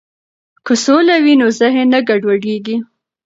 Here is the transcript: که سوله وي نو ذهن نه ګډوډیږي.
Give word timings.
که 0.65 0.73
سوله 0.83 1.15
وي 1.23 1.33
نو 1.41 1.47
ذهن 1.59 1.87
نه 1.93 1.99
ګډوډیږي. 2.07 2.77